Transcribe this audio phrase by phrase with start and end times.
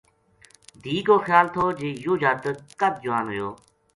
[0.83, 3.49] دھی کو خیال تھو جی یوہ جاتک کد جوان ہویو